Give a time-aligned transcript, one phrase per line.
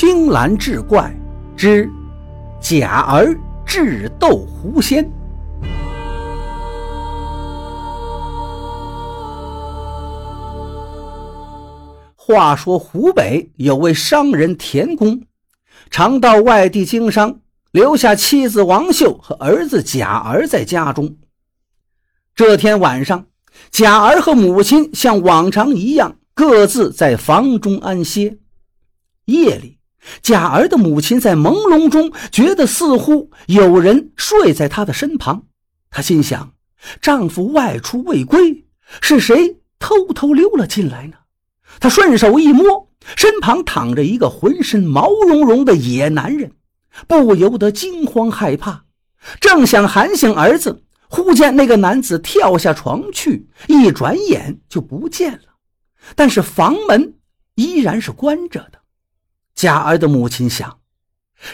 [0.00, 1.14] 青蓝志怪
[1.54, 1.86] 之
[2.58, 5.06] 假儿智斗狐仙。
[12.16, 15.22] 话说湖北有位商人田公，
[15.90, 17.38] 常到外地经商，
[17.70, 21.18] 留下妻子王秀和儿子贾儿在家中。
[22.34, 23.26] 这天晚上，
[23.70, 28.38] 贾儿和母亲像往常一样，各自在房中安歇。
[29.26, 29.76] 夜里，
[30.22, 35.44] 贾儿的母亲在朦胧中觉得似乎有人睡在她的身旁。
[35.90, 36.52] 她心想：
[37.02, 38.64] 丈夫外出未归，
[39.00, 41.16] 是谁偷偷溜了进来呢？
[41.78, 46.52] 她顺手一摸，身旁躺着一个浑身毛茸茸的野男人，
[47.06, 48.84] 不由得惊慌害怕。
[49.38, 55.54] 正想喊醒儿子，忽见那个男子跳下床去，一转眼就不见了。
[56.16, 57.14] 但是房门
[57.54, 58.79] 依然是关着的。
[59.60, 60.78] 贾儿的母亲想，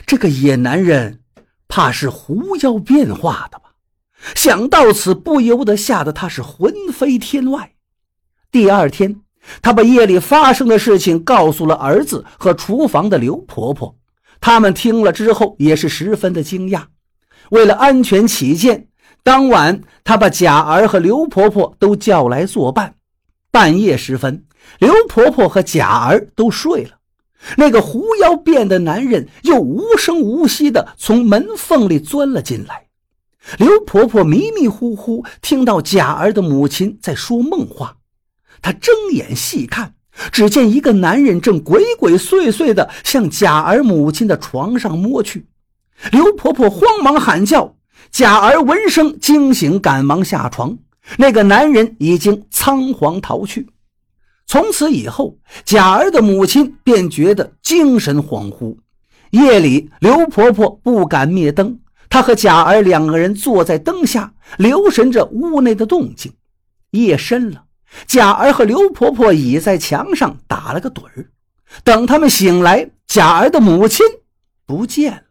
[0.07, 1.23] 这个野男人
[1.67, 3.73] 怕是狐妖变化的吧？
[4.37, 7.73] 想到此，不由得吓得他是魂飞天外。
[8.53, 9.23] 第二天，
[9.61, 13.97] 他把夜里发生的事情告诉了儿子和厨房的刘婆婆。
[14.41, 16.85] 他们听了之后也是十分的惊讶。
[17.51, 18.87] 为了安全起见，
[19.25, 22.95] 当晚他把贾儿和刘婆婆都叫来作伴。
[23.51, 24.47] 半夜时分，
[24.79, 26.96] 刘婆婆和贾儿都睡了。
[27.57, 32.87] 那个狐妖变的男人又无声无息地从门缝里钻了进来。
[33.59, 37.99] 刘婆婆迷迷糊糊听到贾儿的母亲在说梦话，
[38.61, 39.95] 她睁眼细看，
[40.33, 45.47] 只见一个男人正鬼鬼祟祟地向贾儿母亲的床上摸去。
[46.11, 47.77] 刘婆婆慌忙喊叫，
[48.11, 50.77] 贾儿闻声惊醒，赶忙下床，
[51.17, 53.69] 那个男人已经仓皇逃去。
[54.47, 58.77] 从此以后，贾儿的母亲便觉得精神恍惚。
[59.31, 66.33] 夜里，刘婆婆不敢灭灯，她和贾儿两个人坐在灯下，留神着屋内的动静。
[66.93, 67.65] 夜深了，
[68.07, 71.29] 贾儿和刘婆婆倚在墙上打了个盹儿。
[71.83, 74.07] 等他们醒来，贾儿的母亲
[74.65, 75.23] 不见了。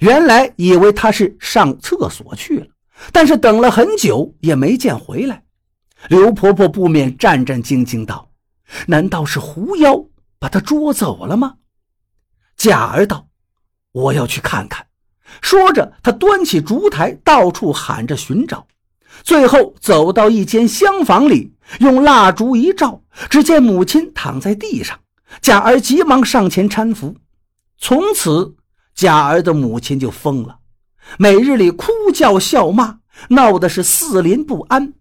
[0.00, 2.66] 原来以为她是上厕所去了，
[3.12, 5.44] 但是等了很久也没见回来。
[6.08, 8.28] 刘婆婆不免战战兢兢道。
[8.86, 10.04] 难道是狐妖
[10.38, 11.54] 把他捉走了吗？
[12.56, 13.28] 贾儿道
[13.92, 14.86] ：“我要去看看。”
[15.40, 18.66] 说着，他端起烛台，到处喊着寻找。
[19.22, 24.98] 最后走到一间厢房里，用蜡烛一照，只见母亲躺在地上。
[25.40, 27.16] 贾儿急忙上前搀扶。
[27.78, 28.56] 从此，
[28.94, 30.58] 贾儿的母亲就疯了，
[31.18, 32.98] 每日里哭叫笑骂，
[33.30, 34.92] 闹得是四邻不安。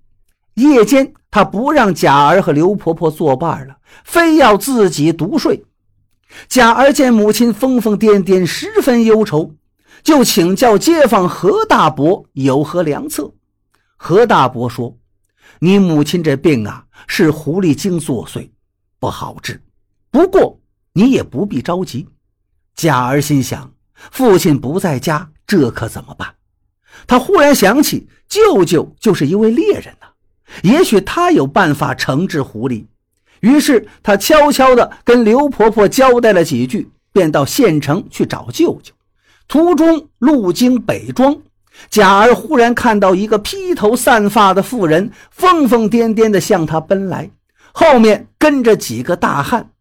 [0.56, 5.64] 夜间，他不让贾儿和刘婆婆作伴了，非要自己独睡。
[6.50, 9.56] 贾儿见母亲疯疯癫癫，十分忧愁，
[10.04, 13.32] 就请教街坊何大伯有何良策。
[13.96, 14.98] 何大伯说
[15.60, 18.50] ：“你母亲这病啊，是狐狸精作祟，
[19.00, 19.62] 不好治。
[20.10, 20.60] 不过
[20.94, 22.08] 你也不必着急。”
[22.76, 23.72] 贾儿心想：
[24.12, 26.36] 父亲不在家，这可怎么办？
[27.08, 30.08] 他忽然想起，舅舅就是一位猎人呢。
[30.64, 32.86] 也许他有办法惩治狐狸，
[33.40, 38.94] 于是他悄悄地跟刘婆婆交代了几句，便到县城去找舅舅。
[39.48, 41.38] 途中路经北庄，
[41.90, 47.30] 贾儿忽然看到一个披头散发的妇人疯疯癫癫地向他奔来，
[47.72, 49.72] 后面跟着几个大汉。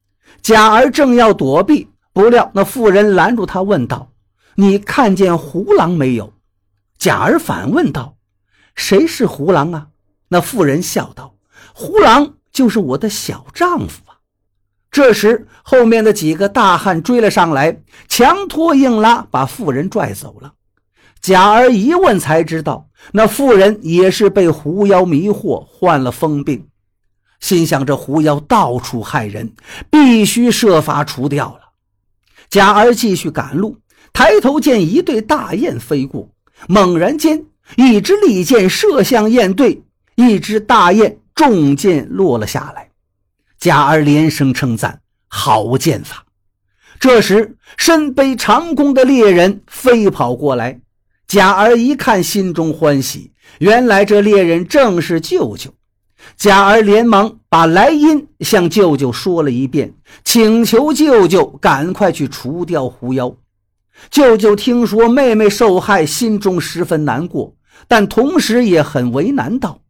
[0.43, 4.11] 贾儿正要躲避，不料那妇人拦住他，问道
[4.57, 6.33] ：“你看见胡狼没有？”
[6.99, 8.17] 贾儿反问道
[8.75, 9.89] ：“谁是胡狼啊？”
[10.33, 11.35] 那妇人笑道
[11.75, 14.23] ：“胡狼就是我的小丈夫啊！”
[14.91, 20.55] 这时，后面的几个大汉追了上来，强拖硬拉，把妇人拽走了。
[21.21, 26.69] 贾儿一问才知道，那妇人也是被狐妖迷惑，患了疯病。
[27.41, 29.53] 心想：这狐妖到处害人，
[29.91, 31.71] 必须设法除掉了。
[32.49, 33.79] 贾儿继续赶路，
[34.13, 36.29] 抬头见一对大雁飞过，
[36.69, 39.83] 猛然间，一支利箭射向雁队。
[40.21, 42.91] 一只大雁中箭落了下来，
[43.59, 46.25] 贾儿连声称赞：“好剑法！”
[47.01, 50.79] 这时，身背长弓的猎人飞跑过来，
[51.27, 55.73] 贾儿一看，心中欢喜，原来这猎人正是舅舅。
[56.37, 59.95] 贾儿连忙把来因向舅舅说了一遍，
[60.25, 63.35] 请求舅舅赶快去除掉狐妖。
[64.11, 67.55] 舅舅听说妹妹受害，心中十分难过，
[67.89, 69.81] 但同时也很为难，道。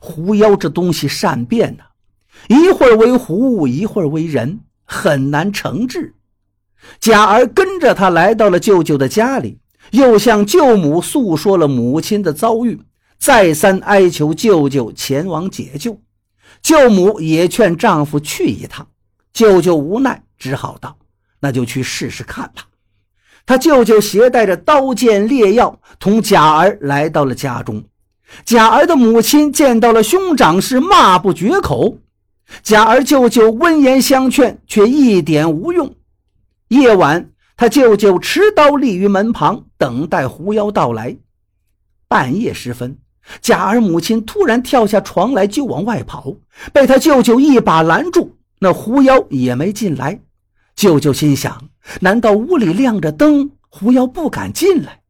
[0.00, 1.84] 狐妖这东西善变呐，
[2.48, 6.14] 一会儿为狐，一会儿为人，很难惩治。
[7.00, 9.58] 贾儿跟着他来到了舅舅的家里，
[9.90, 12.80] 又向舅母诉说了母亲的遭遇，
[13.18, 16.00] 再三哀求舅舅前往解救。
[16.62, 18.86] 舅母也劝丈夫去一趟，
[19.32, 20.96] 舅舅无奈，只好道
[21.40, 22.66] ：“那就去试试看吧。”
[23.46, 27.82] 他舅舅携带着刀剑猎药，同贾儿来到了家中。
[28.44, 31.98] 贾儿的母亲见到了兄长，是骂不绝口。
[32.62, 35.94] 贾儿舅舅温言相劝，却一点无用。
[36.68, 41.16] 夜晚，他舅舅持刀立于门旁，等待狐妖到来。
[42.08, 42.98] 半夜时分，
[43.40, 46.34] 贾儿母亲突然跳下床来，就往外跑，
[46.72, 48.36] 被他舅舅一把拦住。
[48.60, 50.20] 那狐妖也没进来。
[50.74, 51.68] 舅舅心想：
[52.00, 55.00] 难道屋里亮着灯，狐妖不敢进来？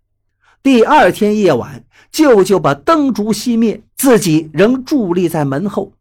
[0.62, 5.93] 第二天夜晚，舅舅把灯烛熄灭，自己仍伫立在门后。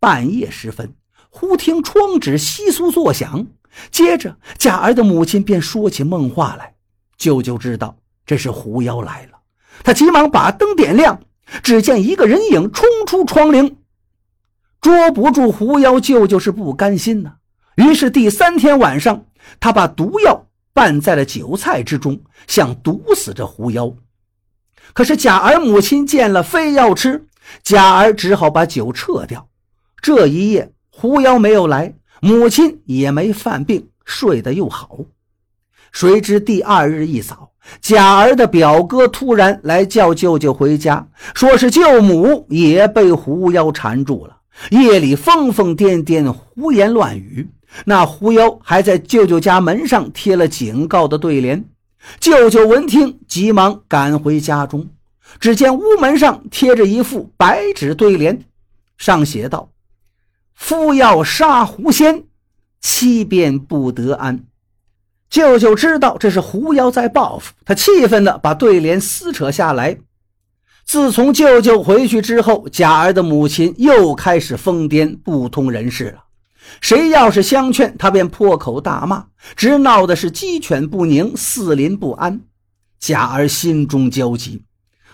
[0.00, 0.94] 半夜时分，
[1.28, 3.46] 忽听窗纸窸窣作响。
[3.90, 6.74] 接着，贾儿的母亲便说起梦话来。
[7.16, 9.38] 舅舅知道这是狐妖来了，
[9.84, 11.20] 他急忙把灯点亮。
[11.62, 13.74] 只见一个人影冲出窗棂，
[14.82, 17.36] 捉不住狐妖，舅舅是不甘心呐。
[17.76, 19.24] 于是第三天晚上，
[19.58, 20.46] 他把毒药
[20.78, 23.92] 拌在了酒菜之中，想毒死这狐妖。
[24.92, 27.26] 可是贾儿母亲见了，非要吃，
[27.64, 29.48] 贾儿只好把酒撤掉。
[30.00, 31.96] 这一夜，狐妖没有来。
[32.20, 35.00] 母亲也没犯病，睡得又好。
[35.90, 44.36] 谁知第二日一早，贾儿的表哥突然来叫舅舅回家，说是舅母也被狐妖缠住了，
[44.70, 47.48] 夜里疯疯癫癫，胡言乱语。
[47.84, 51.64] 那狐妖还在舅舅家门上贴了警告的对联。
[52.20, 54.88] 舅舅闻听，急忙赶回家中，
[55.40, 58.44] 只见屋门上贴着一副白纸对联，
[58.96, 59.70] 上写道。
[60.54, 62.24] 夫要杀狐仙，
[62.80, 64.44] 七遍不得安。
[65.28, 69.98] 舅舅知道这是狐妖在报复他，气愤地把对联撕扯下来。
[70.86, 76.24] 自从舅舅回去之后，贾儿的母亲又开始疯癫，不通人事了。
[76.80, 79.26] 谁要是相劝，他便破口大骂，
[79.56, 82.40] 直闹的是鸡犬不宁，四邻不安。
[82.98, 84.62] 贾儿心中焦急，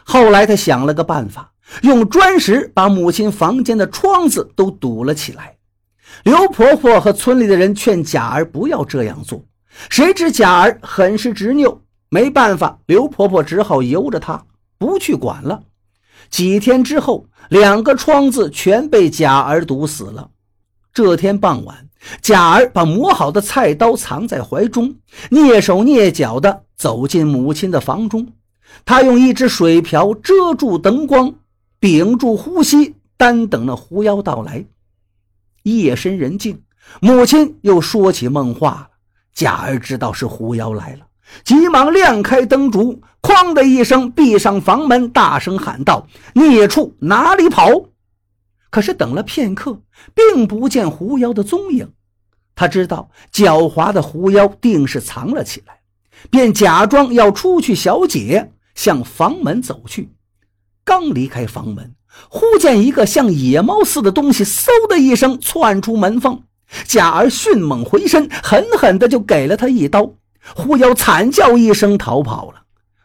[0.05, 1.53] 后来他想了个办法。
[1.81, 5.57] 用砖石把母亲房间的窗子都堵了起来。
[6.23, 9.43] 刘婆婆和村里的人劝贾儿不要这样做，
[9.89, 11.81] 谁知贾儿很是执拗，
[12.11, 14.45] 没办法，刘婆婆只好由着她，
[14.77, 15.63] 不去管了。
[16.29, 20.31] 几天之后，两个窗子全被贾儿堵死了。
[20.95, 21.89] 这天傍晚，
[22.23, 24.95] 贾儿把磨好的菜刀藏在怀中，
[25.31, 28.29] 蹑手蹑脚地走进母亲的房中，
[28.85, 31.35] 他用一只水瓢遮住灯光。
[31.81, 34.65] 屏住呼吸，单等那狐妖到来。
[35.65, 36.63] 夜深人静，
[37.01, 38.89] 母亲又说起梦话了。
[39.35, 41.01] 贾儿知道是狐妖来了，
[41.45, 47.69] 急忙亮开灯烛，哐的一声闭上房门，大声喊道：“孽畜哪里跑？”
[48.75, 49.83] 可是等了片刻，
[50.17, 51.93] 并不见狐妖的踪影。
[52.57, 55.79] 他知道狡猾的狐妖定是藏了起来，
[56.29, 60.11] 便假装要出去小解，向房门走去。
[60.85, 61.95] 刚离开房门，
[62.29, 66.43] 忽见一个像野猫似的东西，嗖的一声窜出门缝。
[66.85, 70.11] 贾儿迅猛回身，狠狠的就给了他一刀。
[70.57, 72.65] 狐妖惨叫一声，逃跑了。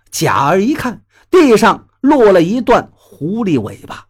[0.10, 4.08] 贾儿一看，地上落了一段狐狸尾巴，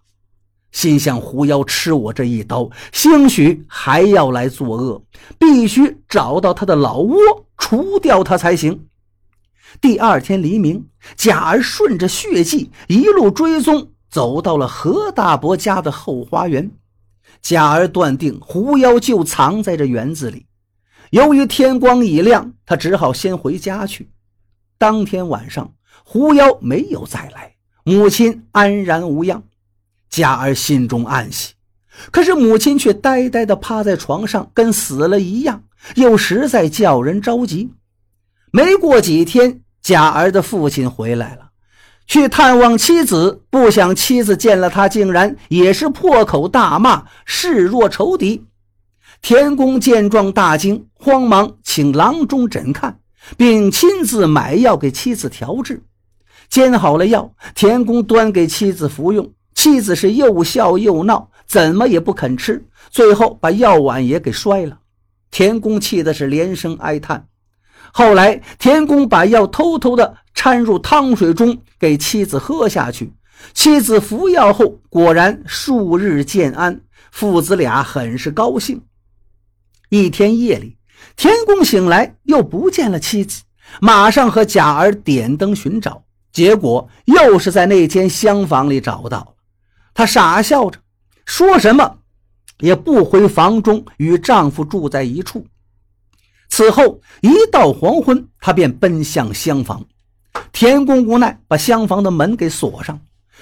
[0.72, 5.02] 心想：狐妖吃我这一刀，兴许还要来作恶，
[5.38, 7.18] 必须找到他的老窝，
[7.58, 8.86] 除掉他才行。
[9.82, 16.72] 第二天黎明，贾儿顺着血迹一路追踪，走到了何大伯家的后花园。
[17.42, 20.46] 贾儿断定狐妖就藏在这园子里。
[21.12, 24.10] 由于天光已亮，他只好先回家去。
[24.78, 25.74] 当天晚上，
[26.04, 29.44] 狐妖没有再来，母亲安然无恙。
[30.10, 31.54] 贾儿心中暗喜，
[32.12, 35.64] 可是母亲却呆呆地趴在床上，跟死了一样，
[35.96, 37.72] 又实在叫人着急。
[38.52, 41.50] 没过几天，贾儿的父亲回来了，
[42.08, 43.44] 去探望妻子。
[43.52, 48.44] 不想妻子见了他，竟然也是破口大骂，视若仇敌。
[49.22, 53.00] 田公见状大惊，慌忙请郎中诊看，
[53.38, 55.84] 并亲自买药给妻子调治。
[56.50, 59.32] 煎好了药，田公端给妻子服用。
[59.62, 64.80] 妻子是又笑又闹，怎么也不肯吃，最后把药碗也给摔了。
[65.32, 67.28] 田公气的是连声哀叹。
[67.92, 73.12] 后来，田公把药偷偷的掺入汤水中，给妻子喝下去。
[73.54, 76.80] 妻子服药后，果然数日渐安，
[77.12, 78.82] 父子俩很是高兴。
[79.90, 80.78] 一天夜里，
[81.18, 83.42] 田公醒来又不见了妻子，
[83.82, 86.02] 马上和贾儿点灯寻找，
[86.32, 89.36] 结果又是在那间厢房里找到。
[90.00, 90.80] 她傻笑着，
[91.26, 91.98] 说什么
[92.60, 95.46] 也不回房中与丈夫住在一处。
[96.48, 99.86] 此后一到黄昏，她便奔向厢房。
[100.54, 102.98] 田公无奈把厢房的门给锁上，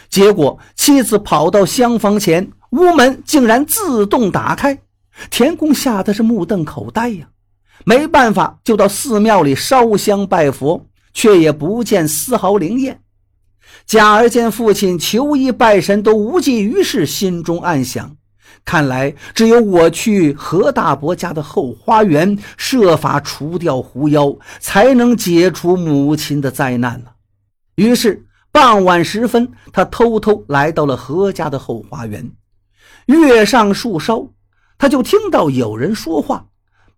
[0.09, 4.75] 结果妻子跑到厢房前，屋门竟然自动打开。
[5.29, 7.29] 田公吓得是目瞪口呆呀，
[7.85, 10.83] 没办法，就到寺庙里烧香拜佛，
[11.13, 12.99] 却也不见丝毫灵验。
[13.87, 18.17] 贾儿见父亲求医拜神都无济于事，心中暗想：
[18.65, 27.13] 看来只有我去何大伯家的后花园，设法除掉狐妖，才能解除母亲的灾难了。
[27.75, 32.29] 于是傍晚时分，他偷偷来到了何家的后花园，
[33.05, 34.33] 跃上树梢。
[34.77, 36.47] 他就听到有人说话，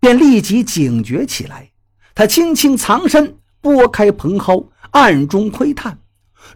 [0.00, 1.70] 便立即警觉起来。
[2.16, 5.96] 他轻轻藏身，拨开蓬蒿，暗中窥探。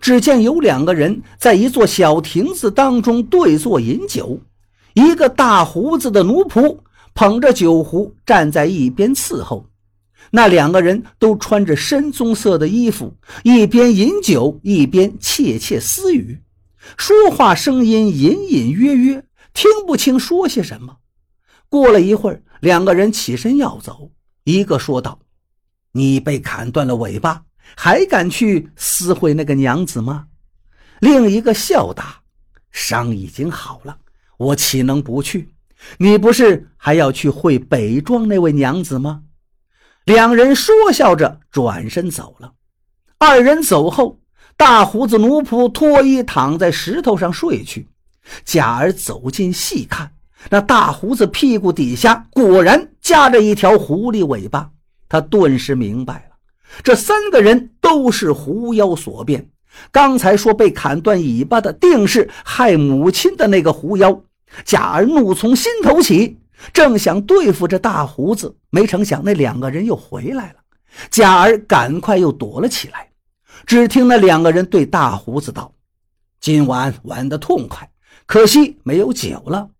[0.00, 4.40] 只见有两个人在一座小亭子当中对坐饮酒，
[4.94, 6.78] 一个大胡子的奴仆
[7.14, 9.66] 捧着酒壶站在一边伺候。
[10.30, 16.42] 那两个人都穿着深棕色的衣服，一边饮酒一边窃窃私语，
[16.96, 20.96] 说话声音隐隐约约，听不清说些什么。
[21.68, 24.10] 过了一会儿，两个人起身要走。
[24.44, 25.20] 一个说道
[25.92, 27.42] ：“你被砍断了尾巴，
[27.76, 30.26] 还敢去私会那个娘子吗？”
[31.00, 32.20] 另一个笑答
[32.72, 33.98] ：“伤已经好了，
[34.36, 35.54] 我岂能不去？
[35.98, 39.22] 你不是还要去会北庄那位娘子吗？”
[40.04, 42.52] 两人说笑着转身走了。
[43.18, 44.20] 二人走后，
[44.56, 47.88] 大胡子奴仆脱衣躺在石头上睡去。
[48.44, 50.12] 贾儿走近细看。
[50.50, 54.70] 那大胡子屁股底下果然夹着一条狐狸尾巴，
[55.08, 56.33] 他顿时明白了，
[56.82, 59.50] 这三个人都是狐妖所变。
[59.90, 64.22] 刚才说被砍断尾巴的，定是害母亲的那个狐妖。
[64.64, 66.38] 贾儿怒从心头起，
[66.72, 70.56] 正想对付这大胡子，没成想那两个人又回来了。
[71.10, 73.08] 贾儿赶快又躲了起来。
[73.66, 75.72] 只听那两个人对大胡子道
[76.38, 77.90] ：“今晚玩得痛快，
[78.26, 79.70] 可惜没有酒了。”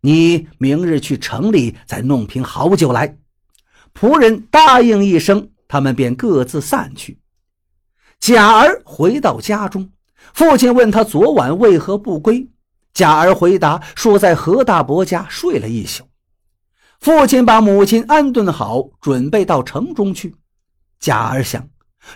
[0.00, 3.16] 你明日去城里再弄瓶好酒来。
[3.98, 7.18] 仆人答应一声，他们便各自散去。
[8.20, 9.90] 贾儿回到家中，
[10.32, 12.48] 父亲问他昨晚为何不归。
[12.92, 16.04] 贾儿回答说在何大伯家睡了一宿。
[17.00, 20.32] 父亲把母亲安顿好，准备到城中去。
[21.00, 21.68] 贾儿想，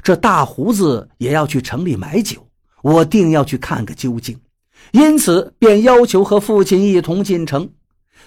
[0.04, 2.46] 这大胡子也要去城里买酒，
[2.82, 4.38] 我定要去看个究竟，
[4.92, 7.68] 因此便要求和父亲一同进城。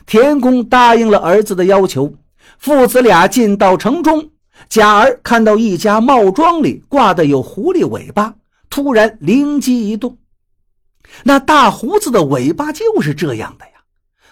[0.06, 2.14] 田公答应了儿子的要求，
[2.58, 4.30] 父子俩进到城中。
[4.70, 8.36] 贾儿看到一家帽庄里挂的有狐狸尾巴，
[8.70, 10.18] 突然灵机一动，
[11.24, 13.72] 那大胡子的尾巴就是这样的呀。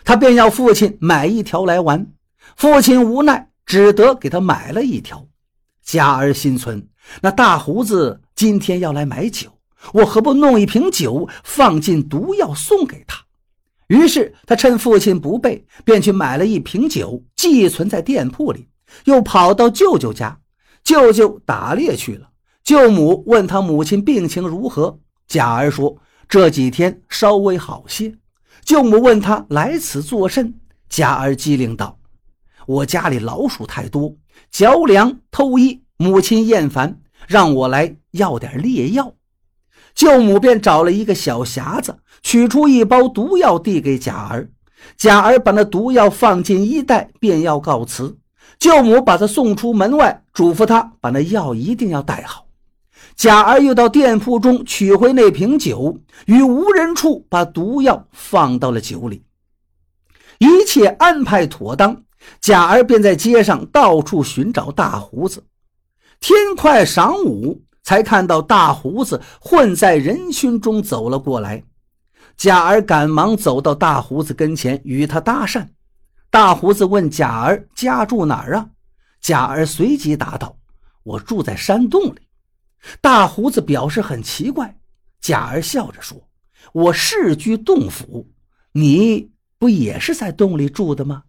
[0.06, 2.08] 他便要父亲买一条来玩。
[2.56, 5.28] 父亲无奈，只得给他买了一条。
[5.84, 6.88] 贾儿心存，
[7.22, 9.50] 那大胡子今天要来买酒，
[9.94, 13.20] 我何不弄一瓶酒，放进毒药送给他？
[13.88, 18.68] 于是他趁父亲不备，便去买了一瓶酒，寄存在店铺里，
[19.06, 20.40] 又跑到舅舅家。
[20.84, 22.30] 舅舅打猎去了。
[22.64, 28.16] 舅母问他母亲病情如何，贾儿说这几天稍微好些。
[28.64, 30.54] 舅母问他来此作甚，
[30.88, 31.98] 贾儿机灵道
[32.68, 34.16] ：“我家里老鼠太多，
[34.52, 39.14] 嚼粮偷衣，母亲厌烦，让我来要点猎药。”
[39.96, 44.50] 舅母便找了一个小匣子，取出一包毒药，递给贾儿。
[44.96, 48.18] 贾儿把那毒药放进衣袋，便要告辞。
[48.60, 52.46] 舅母把他送出门外，嘱咐他把那药一定要带好。
[53.16, 59.24] 贾儿又到店铺中取回那瓶酒，于无人处把毒药放到了酒里。
[60.38, 62.04] 一切安排妥当，
[62.40, 65.44] 贾儿便在街上到处寻找大胡子。
[66.20, 67.64] 天快晌午。
[67.82, 71.64] 才看到大胡子混在人群中走了过来，
[72.38, 75.66] 贾儿赶忙走到大胡子跟前与他搭讪。
[76.30, 78.70] 大胡子问贾儿家住哪儿啊？
[79.22, 80.58] 贾儿随即答道
[81.04, 82.22] ：“我住在山洞里。”
[83.02, 84.80] 大胡子表示很奇怪。
[85.22, 86.30] 贾儿笑着说
[86.74, 88.32] ：“我世居洞府，
[88.74, 91.24] 你不也是在洞里住的吗？”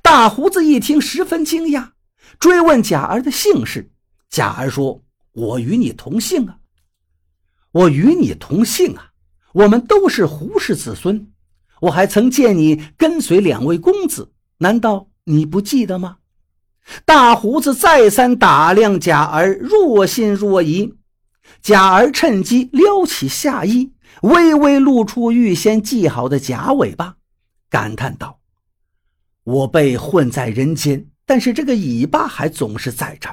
[0.00, 1.90] 大胡子一听十分惊讶，
[2.38, 3.92] 追问贾儿的姓氏。
[4.30, 5.02] 贾儿说。
[5.34, 6.58] 我与你同姓啊，
[7.70, 9.12] 我与你同姓啊，
[9.54, 11.31] 我们都是胡氏子孙。
[11.82, 16.18] 我还曾见你跟随两位公子，难道你不记得吗？
[17.04, 20.94] 大胡子再三打量贾儿，若信若疑。
[21.60, 27.16] 贾儿趁机撩起下衣，微微露出预先系好的假尾巴，
[27.68, 28.38] 感叹道
[29.42, 33.28] ：“我被混在人间，但是这个尾巴还总是在这，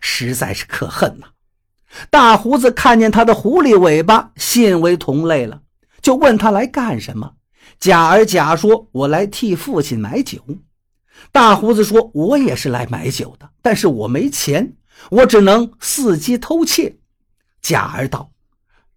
[0.00, 1.26] 实在是可恨呐！”
[2.10, 5.62] 大胡子看见他的狐狸尾巴，信为同类了，
[6.02, 7.33] 就问他来干什么。
[7.80, 10.42] 贾儿假说：“我来替父亲买酒。”
[11.30, 14.76] 大胡子说：“我也是来买酒的，但是我没钱，
[15.10, 16.96] 我只能伺机偷窃。”
[17.60, 18.30] 贾儿道：“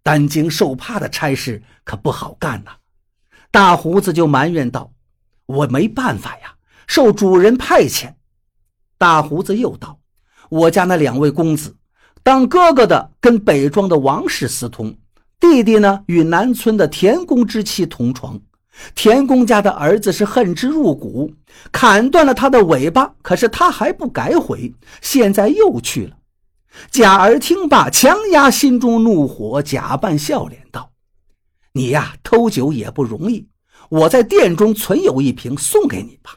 [0.02, 2.72] 担惊受怕的差事可不好干呐。”
[3.50, 4.92] 大胡子就埋怨道
[5.46, 6.54] ：“我没办法呀，
[6.86, 8.14] 受主人派遣。”
[8.98, 9.98] 大胡子又道
[10.50, 11.76] ：“我家那两位公子，
[12.22, 14.96] 当哥哥的跟北庄的王氏私通，
[15.38, 18.40] 弟弟呢与南村的田公之妻同床。”
[18.94, 21.32] 田公家的儿子是恨之入骨，
[21.72, 26.16] 砍断了他的尾巴，可是他还不改悔，现在又去了。
[26.90, 30.90] 贾儿听罢，强压心中怒火，假扮笑脸道
[31.72, 33.48] ：“你呀，偷酒也不容易，
[33.88, 36.36] 我在店中存有一瓶，送给你吧。”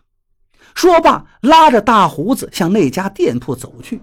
[0.74, 4.02] 说罢，拉着大胡子向那家店铺走去。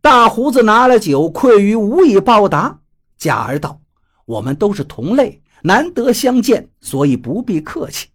[0.00, 2.78] 大胡子拿了酒，愧于无以报答。
[3.16, 3.80] 贾儿道
[4.28, 8.06] ：“我们都是同类。”难得相见，所以不必客气。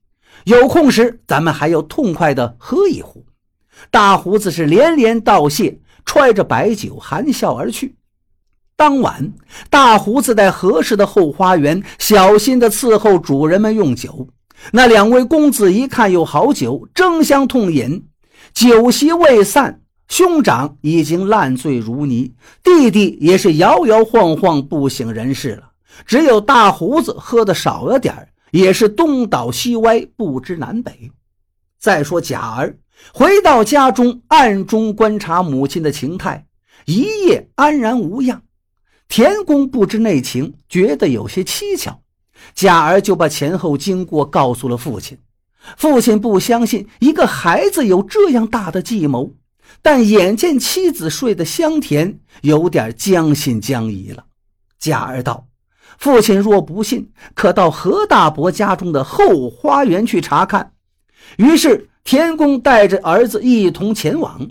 [0.45, 3.25] 有空时，咱们还要痛快的喝一壶。
[3.91, 7.97] 大胡子是连连道谢，揣着白酒含笑而去。
[8.77, 9.33] 当晚，
[9.69, 14.25] 大胡子在合适的后花园小心的伺候主人们用酒。
[14.71, 18.05] 那两位公子一看有好酒，争相痛饮。
[18.53, 25.72] 酒席未散，兄长已经烂醉如泥，弟弟也是摇摇晃晃不省人事了。
[26.05, 31.11] 只有大胡子喝的少了点也是东倒西歪，不知南北。
[31.79, 32.77] 再说贾儿
[33.13, 36.45] 回到家中，暗中观察母亲的情态，
[36.85, 38.43] 一夜安然无恙。
[39.07, 41.99] 田公不知内情，觉得有些蹊跷，
[42.55, 45.17] 贾儿就把前后经过告诉了父亲。
[45.77, 49.33] 父亲不相信一个孩子有这样大的计谋，
[49.81, 54.25] 但眼见妻子睡得香甜，有点将信将疑了。
[54.79, 55.47] 贾儿道。
[56.03, 60.73] 父亲若不信，可到何大伯家中的后花园去查看。
[61.37, 64.49] 于是田公带着儿子一同前往，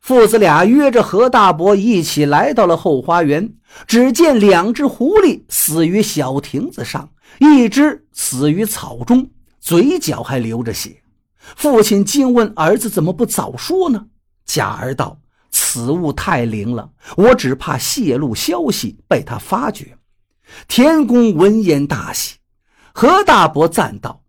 [0.00, 3.52] 父子俩约着何大伯一起来到了后花园。
[3.86, 9.28] 只见两只狐狸死于小亭子上，一只死于草中，
[9.60, 11.02] 嘴角还流着血。
[11.36, 14.06] 父亲惊问儿子：“怎么不早说呢？”
[14.46, 15.18] 贾儿道
[15.52, 19.94] ：“此物太灵了，我只怕泄露消息被他发觉。”
[20.66, 22.36] 田公闻言大喜，
[22.92, 24.22] 何大伯赞道：“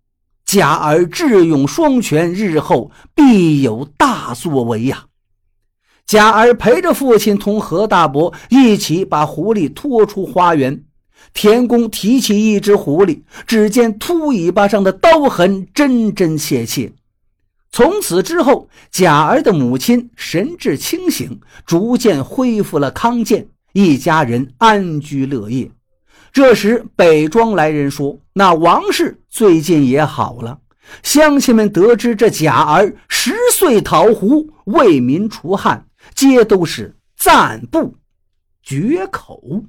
[0.46, 5.06] 贾儿智勇双全，日后必有大作为呀！”
[6.06, 10.84] 贾儿陪着父亲同何大伯一起把狐狸拖出花园。
[11.34, 16.92] 田公提起一只狐狸，只见秃尾巴上的刀痕真真切切。
[17.72, 25.70] 从此之后，贾儿的母亲神志清醒，逐渐恢复了康健，一家人安居乐业。
[26.32, 30.60] 这时，北庄来人说：“那王氏最近也好了。”
[31.04, 37.96] 乡亲们得知这贾儿十岁讨胡，为民除害，皆都是赞不
[38.64, 39.64] 绝口。